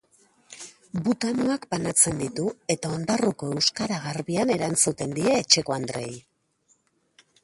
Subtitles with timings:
[1.07, 6.11] Butanoak banatzen ditu eta ondarruko euskara garbian erantzuten die etxekoandreei.